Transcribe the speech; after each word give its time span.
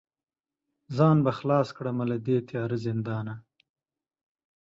ځان 0.95 1.17
به 1.25 1.31
خلاص 1.39 1.67
کړمه 1.77 2.05
له 2.11 2.17
دې 2.25 2.37
تیاره 2.49 2.77
زندانه 2.85 3.33